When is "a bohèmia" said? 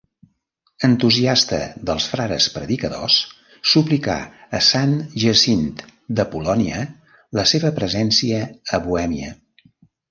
8.79-9.35